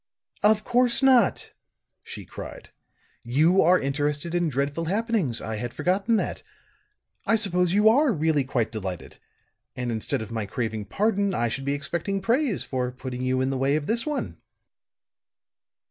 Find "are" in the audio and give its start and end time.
3.61-3.79, 7.87-8.11